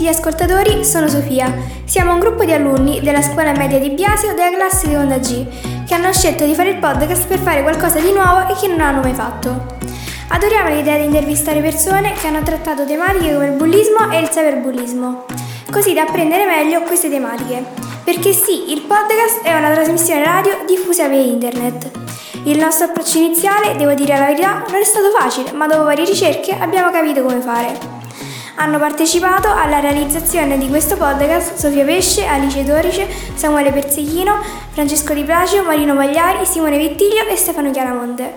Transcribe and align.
tutti 0.00 0.04
gli 0.04 0.08
ascoltatori, 0.08 0.82
sono 0.82 1.08
Sofia. 1.08 1.54
Siamo 1.84 2.14
un 2.14 2.20
gruppo 2.20 2.44
di 2.44 2.52
alunni 2.52 3.00
della 3.02 3.20
scuola 3.20 3.52
media 3.52 3.78
di 3.78 3.90
Biasio 3.90 4.32
della 4.34 4.56
classe 4.56 4.88
di 4.88 4.94
Onda 4.94 5.18
G 5.18 5.46
che 5.86 5.92
hanno 5.92 6.10
scelto 6.10 6.46
di 6.46 6.54
fare 6.54 6.70
il 6.70 6.78
podcast 6.78 7.26
per 7.26 7.38
fare 7.38 7.60
qualcosa 7.60 8.00
di 8.00 8.10
nuovo 8.10 8.48
e 8.48 8.54
che 8.58 8.66
non 8.66 8.80
hanno 8.80 9.02
mai 9.02 9.12
fatto. 9.12 9.76
Adoriamo 10.28 10.70
l'idea 10.70 10.96
di 10.96 11.04
intervistare 11.04 11.60
persone 11.60 12.14
che 12.14 12.28
hanno 12.28 12.42
trattato 12.42 12.86
tematiche 12.86 13.34
come 13.34 13.46
il 13.46 13.52
bullismo 13.52 14.10
e 14.10 14.20
il 14.20 14.28
cyberbullismo, 14.30 15.26
così 15.70 15.92
da 15.92 16.02
apprendere 16.02 16.46
meglio 16.46 16.80
queste 16.80 17.10
tematiche. 17.10 17.62
Perché 18.02 18.32
sì, 18.32 18.72
il 18.72 18.80
podcast 18.82 19.42
è 19.42 19.54
una 19.54 19.70
trasmissione 19.70 20.24
radio 20.24 20.64
diffusa 20.66 21.08
via 21.08 21.20
internet. 21.20 21.90
Il 22.44 22.58
nostro 22.58 22.86
approccio 22.86 23.18
iniziale, 23.18 23.76
devo 23.76 23.92
dire 23.92 24.16
la 24.16 24.24
verità, 24.26 24.64
non 24.66 24.80
è 24.80 24.84
stato 24.84 25.10
facile, 25.10 25.52
ma 25.52 25.66
dopo 25.66 25.84
varie 25.84 26.06
ricerche 26.06 26.56
abbiamo 26.58 26.90
capito 26.90 27.22
come 27.22 27.40
fare. 27.40 27.99
Hanno 28.60 28.78
partecipato 28.78 29.48
alla 29.48 29.80
realizzazione 29.80 30.58
di 30.58 30.68
questo 30.68 30.98
podcast 30.98 31.54
Sofia 31.54 31.82
Pesce, 31.82 32.26
Alice 32.26 32.62
Dorice, 32.62 33.06
Samuele 33.34 33.72
Perseghino, 33.72 34.34
Francesco 34.72 35.14
Di 35.14 35.22
Placio, 35.22 35.62
Marino 35.62 35.94
Magliari, 35.94 36.44
Simone 36.44 36.76
Vittiglio 36.76 37.26
e 37.26 37.36
Stefano 37.36 37.70
Chiaramonte. 37.70 38.30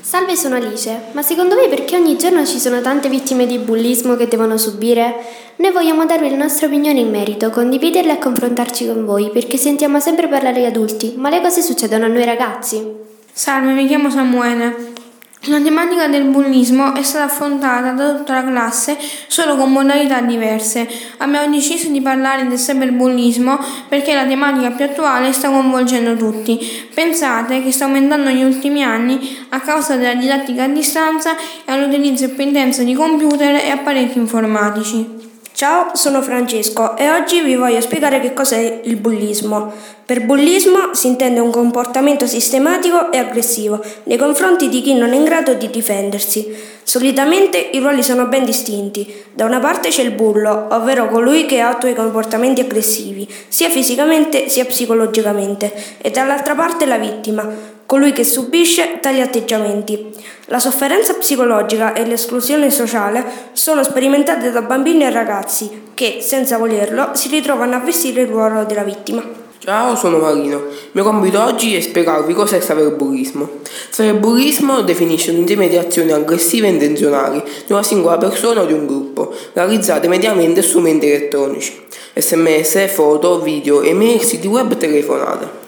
Salve, 0.00 0.36
sono 0.36 0.54
Alice. 0.54 1.06
Ma 1.10 1.22
secondo 1.22 1.56
voi 1.56 1.68
perché 1.68 1.96
ogni 1.96 2.16
giorno 2.16 2.46
ci 2.46 2.60
sono 2.60 2.80
tante 2.80 3.08
vittime 3.08 3.44
di 3.44 3.58
bullismo 3.58 4.14
che 4.14 4.28
devono 4.28 4.56
subire? 4.56 5.16
Noi 5.56 5.72
vogliamo 5.72 6.06
darvi 6.06 6.30
la 6.30 6.36
nostra 6.36 6.68
opinione 6.68 7.00
in 7.00 7.10
merito, 7.10 7.50
condividerla 7.50 8.12
e 8.12 8.18
confrontarci 8.18 8.86
con 8.86 9.04
voi, 9.04 9.30
perché 9.30 9.56
sentiamo 9.56 9.98
sempre 9.98 10.28
parlare 10.28 10.60
di 10.60 10.66
adulti, 10.66 11.14
ma 11.16 11.28
le 11.28 11.40
cose 11.40 11.60
succedono 11.60 12.04
a 12.04 12.08
noi 12.08 12.24
ragazzi. 12.24 12.86
Salve, 13.32 13.72
mi 13.72 13.88
chiamo 13.88 14.10
Samuele. 14.10 14.94
La 15.42 15.60
tematica 15.60 16.08
del 16.08 16.24
bullismo 16.24 16.92
è 16.94 17.02
stata 17.04 17.24
affrontata 17.26 17.92
da 17.92 18.16
tutta 18.16 18.34
la 18.34 18.44
classe 18.44 18.96
solo 19.28 19.54
con 19.56 19.70
modalità 19.70 20.20
diverse. 20.20 20.88
Abbiamo 21.18 21.54
deciso 21.54 21.88
di 21.90 22.00
parlare 22.00 22.48
del 22.48 22.58
cyberbullismo 22.58 23.56
perché 23.88 24.12
la 24.12 24.26
tematica 24.26 24.70
più 24.72 24.86
attuale 24.86 25.32
sta 25.32 25.48
coinvolgendo 25.48 26.16
tutti. 26.16 26.58
Pensate 26.92 27.62
che 27.62 27.70
sta 27.70 27.84
aumentando 27.84 28.28
negli 28.28 28.42
ultimi 28.42 28.82
anni 28.82 29.46
a 29.50 29.60
causa 29.60 29.94
della 29.94 30.14
didattica 30.14 30.64
a 30.64 30.68
distanza 30.68 31.36
e 31.36 31.70
all'utilizzo 31.70 32.28
più 32.30 32.42
intenso 32.42 32.82
di 32.82 32.94
computer 32.94 33.54
e 33.54 33.70
apparecchi 33.70 34.18
informatici. 34.18 35.25
Ciao, 35.56 35.92
sono 35.94 36.20
Francesco 36.20 36.98
e 36.98 37.08
oggi 37.08 37.40
vi 37.40 37.56
voglio 37.56 37.80
spiegare 37.80 38.20
che 38.20 38.34
cos'è 38.34 38.82
il 38.84 38.96
bullismo. 38.96 39.72
Per 40.04 40.26
bullismo 40.26 40.92
si 40.92 41.06
intende 41.06 41.40
un 41.40 41.50
comportamento 41.50 42.26
sistematico 42.26 43.10
e 43.10 43.16
aggressivo 43.16 43.82
nei 44.02 44.18
confronti 44.18 44.68
di 44.68 44.82
chi 44.82 44.92
non 44.92 45.14
è 45.14 45.16
in 45.16 45.24
grado 45.24 45.54
di 45.54 45.70
difendersi. 45.70 46.54
Solitamente 46.82 47.56
i 47.56 47.78
ruoli 47.78 48.02
sono 48.02 48.26
ben 48.26 48.44
distinti. 48.44 49.10
Da 49.32 49.46
una 49.46 49.58
parte 49.58 49.88
c'è 49.88 50.02
il 50.02 50.10
bullo, 50.10 50.66
ovvero 50.72 51.08
colui 51.08 51.46
che 51.46 51.60
attua 51.60 51.88
i 51.88 51.94
comportamenti 51.94 52.60
aggressivi, 52.60 53.26
sia 53.48 53.70
fisicamente 53.70 54.50
sia 54.50 54.66
psicologicamente, 54.66 55.72
e 56.02 56.10
dall'altra 56.10 56.54
parte 56.54 56.84
la 56.84 56.98
vittima, 56.98 57.75
colui 57.86 58.12
che 58.12 58.24
subisce 58.24 58.98
tali 59.00 59.20
atteggiamenti. 59.20 60.12
La 60.46 60.58
sofferenza 60.58 61.14
psicologica 61.14 61.92
e 61.92 62.04
l'esclusione 62.04 62.70
sociale 62.70 63.24
sono 63.52 63.82
sperimentate 63.82 64.50
da 64.50 64.62
bambini 64.62 65.04
e 65.04 65.10
ragazzi 65.10 65.84
che, 65.94 66.18
senza 66.20 66.58
volerlo, 66.58 67.10
si 67.14 67.28
ritrovano 67.28 67.76
a 67.76 67.80
vestire 67.80 68.22
il 68.22 68.28
ruolo 68.28 68.64
della 68.64 68.82
vittima. 68.82 69.44
Ciao, 69.58 69.96
sono 69.96 70.18
Marino. 70.18 70.58
Il 70.58 70.90
mio 70.92 71.02
compito 71.02 71.42
oggi 71.42 71.74
è 71.74 71.80
spiegarvi 71.80 72.34
cos'è 72.34 72.58
cyberbullismo. 72.58 73.48
Cyberbullismo 73.90 74.82
definisce 74.82 75.30
un 75.30 75.38
insieme 75.38 75.68
di 75.68 75.76
azioni 75.76 76.12
aggressive 76.12 76.68
e 76.68 76.70
intenzionali 76.70 77.42
di 77.66 77.72
una 77.72 77.82
singola 77.82 78.18
persona 78.18 78.60
o 78.60 78.66
di 78.66 78.72
un 78.72 78.86
gruppo, 78.86 79.34
realizzate 79.54 80.06
mediamente 80.06 80.62
strumenti 80.62 81.08
elettronici, 81.08 81.84
sms, 82.14 82.92
foto, 82.92 83.40
video, 83.40 83.82
email, 83.82 84.20
siti 84.22 84.46
web 84.46 84.70
e 84.70 84.76
telefonate. 84.76 85.65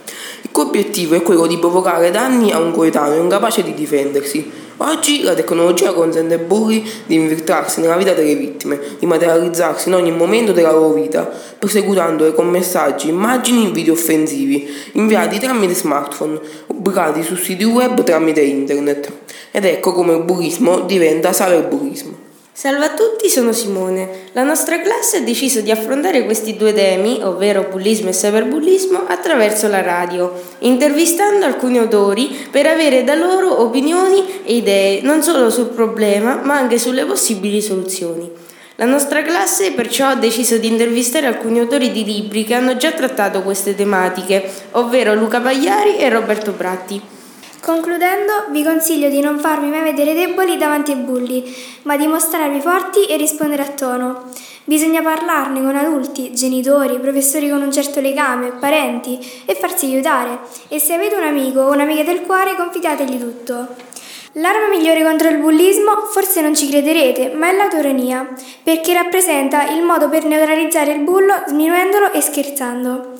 Cui 0.59 0.67
obiettivo 0.67 1.15
è 1.15 1.23
quello 1.23 1.47
di 1.47 1.57
provocare 1.57 2.11
danni 2.11 2.51
a 2.51 2.59
un 2.59 2.73
coetaneo 2.73 3.23
incapace 3.23 3.63
di 3.63 3.75
difendersi. 3.75 4.51
Oggi 4.79 5.23
la 5.23 5.33
tecnologia 5.35 5.93
consente 5.93 6.35
ai 6.35 6.41
bulli 6.41 6.85
di 7.07 7.15
infiltrarsi 7.15 7.81
nella 7.81 7.97
vita 7.97 8.13
delle 8.13 8.35
vittime, 8.35 8.81
di 8.99 9.07
materializzarsi 9.07 9.89
in 9.89 9.95
ogni 9.95 10.11
momento 10.11 10.51
della 10.51 10.73
loro 10.73 10.95
vita, 10.95 11.31
persecutandole 11.57 12.35
con 12.35 12.49
messaggi, 12.49 13.09
immagini 13.09 13.69
e 13.69 13.71
video 13.71 13.93
offensivi, 13.93 14.69
inviati 14.95 15.39
tramite 15.39 15.75
smartphone, 15.75 16.41
pubblicati 16.67 17.23
su 17.23 17.37
siti 17.37 17.63
web 17.63 18.03
tramite 18.03 18.41
internet. 18.41 19.13
Ed 19.53 19.65
ecco 19.65 19.93
come 19.93 20.15
il 20.15 20.25
bullismo 20.25 20.81
diventa 20.81 21.31
cyberbullismo. 21.31 22.28
Salve 22.59 22.87
a 22.87 22.95
tutti, 22.95 23.29
sono 23.29 23.53
Simone. 23.53 24.31
La 24.33 24.43
nostra 24.43 24.81
classe 24.81 25.19
ha 25.19 25.21
deciso 25.21 25.61
di 25.61 25.71
affrontare 25.71 26.25
questi 26.25 26.57
due 26.57 26.73
temi, 26.73 27.21
ovvero 27.23 27.69
bullismo 27.71 28.09
e 28.09 28.13
cyberbullismo, 28.13 29.05
attraverso 29.07 29.69
la 29.69 29.81
radio, 29.81 30.33
intervistando 30.59 31.45
alcuni 31.45 31.79
autori 31.79 32.49
per 32.51 32.67
avere 32.67 33.05
da 33.05 33.15
loro 33.15 33.63
opinioni 33.63 34.43
e 34.45 34.57
idee 34.57 35.03
non 35.03 35.23
solo 35.23 35.51
sul 35.51 35.69
problema, 35.69 36.41
ma 36.43 36.57
anche 36.57 36.81
sulle 36.81 37.05
possibili 37.05 37.63
soluzioni. 37.63 38.29
La 38.75 38.87
nostra 38.87 39.23
classe 39.23 39.71
perciò 39.71 40.09
ha 40.09 40.17
deciso 40.17 40.57
di 40.57 40.67
intervistare 40.67 41.27
alcuni 41.27 41.61
autori 41.61 41.93
di 41.93 42.03
libri 42.03 42.43
che 42.43 42.55
hanno 42.55 42.77
già 42.77 42.91
trattato 42.91 43.43
queste 43.43 43.77
tematiche, 43.77 44.51
ovvero 44.73 45.15
Luca 45.15 45.39
Pagliari 45.39 45.97
e 45.97 46.09
Roberto 46.09 46.51
Bratti. 46.51 47.18
Concludendo, 47.61 48.47
vi 48.51 48.63
consiglio 48.63 49.09
di 49.09 49.21
non 49.21 49.41
farvi 49.41 49.67
mai 49.67 49.83
vedere 49.83 50.15
deboli 50.15 50.57
davanti 50.57 50.93
ai 50.93 50.99
bulli, 50.99 51.45
ma 51.83 51.97
di 51.97 52.07
mostrarvi 52.07 52.61
forti 52.61 53.05
e 53.07 53.17
rispondere 53.17 53.63
a 53.63 53.69
tono. 53.69 54.31
Bisogna 54.65 55.03
parlarne 55.03 55.61
con 55.61 55.75
adulti, 55.75 56.33
genitori, 56.33 56.99
professori 57.01 57.49
con 57.51 57.61
un 57.61 57.73
certo 57.73 58.01
legame, 58.01 58.53
parenti 58.53 59.19
e 59.45 59.55
farsi 59.55 59.87
aiutare. 59.87 60.39
E 60.69 60.79
se 60.79 60.95
avete 60.95 61.17
un 61.17 61.25
amico 61.25 61.61
o 61.61 61.73
un'amica 61.73 62.05
del 62.05 62.21
cuore, 62.21 62.55
confidategli 62.55 63.19
tutto. 63.19 63.67
L'arma 64.33 64.69
migliore 64.69 65.03
contro 65.03 65.29
il 65.29 65.39
bullismo, 65.39 66.07
forse 66.11 66.41
non 66.41 66.55
ci 66.55 66.69
crederete, 66.69 67.33
ma 67.35 67.49
è 67.49 67.57
l'autoironia, 67.57 68.29
perché 68.63 68.93
rappresenta 68.93 69.69
il 69.71 69.83
modo 69.83 70.09
per 70.09 70.25
neutralizzare 70.25 70.93
il 70.93 71.01
bullo 71.01 71.35
sminuendolo 71.47 72.13
e 72.13 72.21
scherzando 72.21 73.15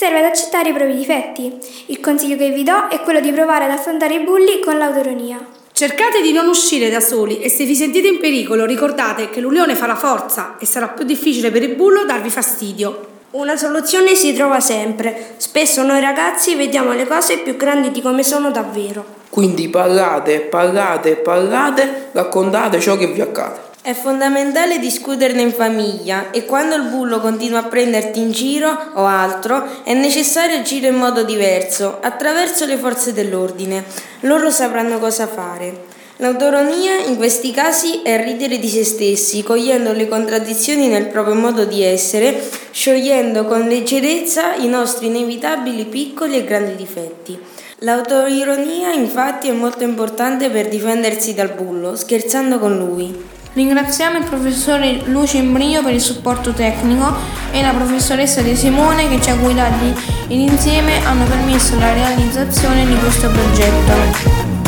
serve 0.00 0.20
ad 0.20 0.24
accettare 0.24 0.70
i 0.70 0.72
propri 0.72 0.96
difetti. 0.96 1.58
Il 1.88 2.00
consiglio 2.00 2.38
che 2.38 2.48
vi 2.48 2.62
do 2.62 2.88
è 2.88 3.00
quello 3.00 3.20
di 3.20 3.30
provare 3.32 3.66
ad 3.66 3.70
affrontare 3.70 4.14
i 4.14 4.20
bulli 4.20 4.58
con 4.58 4.78
l'autoironia. 4.78 5.46
Cercate 5.72 6.22
di 6.22 6.32
non 6.32 6.48
uscire 6.48 6.88
da 6.88 7.00
soli 7.00 7.42
e 7.42 7.50
se 7.50 7.66
vi 7.66 7.74
sentite 7.74 8.08
in 8.08 8.18
pericolo 8.18 8.64
ricordate 8.64 9.28
che 9.28 9.40
l'unione 9.40 9.74
fa 9.74 9.86
la 9.86 9.96
forza 9.96 10.56
e 10.58 10.64
sarà 10.64 10.88
più 10.88 11.04
difficile 11.04 11.50
per 11.50 11.62
il 11.64 11.74
bullo 11.74 12.06
darvi 12.06 12.30
fastidio. 12.30 13.08
Una 13.32 13.58
soluzione 13.58 14.14
si 14.14 14.32
trova 14.32 14.58
sempre. 14.60 15.34
Spesso 15.36 15.82
noi 15.82 16.00
ragazzi 16.00 16.54
vediamo 16.54 16.94
le 16.94 17.06
cose 17.06 17.36
più 17.40 17.56
grandi 17.56 17.90
di 17.90 18.00
come 18.00 18.22
sono 18.22 18.50
davvero. 18.50 19.04
Quindi 19.28 19.68
parlate, 19.68 20.40
parlate, 20.40 21.16
parlate, 21.16 22.08
raccontate 22.12 22.80
ciò 22.80 22.96
che 22.96 23.08
vi 23.08 23.20
accade. 23.20 23.68
È 23.82 23.94
fondamentale 23.94 24.78
discuterne 24.78 25.40
in 25.40 25.54
famiglia 25.54 26.30
e 26.32 26.44
quando 26.44 26.74
il 26.74 26.82
bullo 26.82 27.18
continua 27.18 27.60
a 27.60 27.64
prenderti 27.64 28.20
in 28.20 28.30
giro 28.30 28.68
o 28.92 29.06
altro 29.06 29.82
è 29.84 29.94
necessario 29.94 30.58
agire 30.58 30.88
in 30.88 30.96
modo 30.96 31.24
diverso, 31.24 31.96
attraverso 32.02 32.66
le 32.66 32.76
forze 32.76 33.14
dell'ordine. 33.14 33.82
Loro 34.20 34.50
sapranno 34.50 34.98
cosa 34.98 35.26
fare. 35.26 35.84
L'autonomia 36.16 36.98
in 37.06 37.16
questi 37.16 37.52
casi 37.52 38.02
è 38.02 38.22
ridere 38.22 38.58
di 38.58 38.68
se 38.68 38.84
stessi, 38.84 39.42
cogliendo 39.42 39.92
le 39.92 40.08
contraddizioni 40.08 40.88
nel 40.88 41.06
proprio 41.06 41.34
modo 41.34 41.64
di 41.64 41.82
essere, 41.82 42.38
sciogliendo 42.70 43.46
con 43.46 43.66
leggerezza 43.66 44.56
i 44.56 44.68
nostri 44.68 45.06
inevitabili 45.06 45.86
piccoli 45.86 46.36
e 46.36 46.44
grandi 46.44 46.76
difetti. 46.76 47.38
L'autoironia 47.78 48.92
infatti 48.92 49.48
è 49.48 49.52
molto 49.52 49.84
importante 49.84 50.50
per 50.50 50.68
difendersi 50.68 51.32
dal 51.32 51.54
bullo, 51.54 51.96
scherzando 51.96 52.58
con 52.58 52.76
lui. 52.76 53.38
Ringraziamo 53.52 54.18
il 54.18 54.24
professore 54.24 55.02
Luce 55.06 55.38
Imbrio 55.38 55.82
per 55.82 55.92
il 55.92 56.00
supporto 56.00 56.52
tecnico 56.52 57.12
e 57.50 57.60
la 57.60 57.72
professoressa 57.72 58.42
De 58.42 58.54
Simone 58.54 59.08
che 59.08 59.20
ci 59.20 59.30
ha 59.30 59.34
guidati 59.34 59.92
ed 60.28 60.38
insieme 60.38 61.04
hanno 61.04 61.24
permesso 61.24 61.76
la 61.76 61.92
realizzazione 61.92 62.86
di 62.86 62.96
questo 62.96 63.28
progetto. 63.28 64.59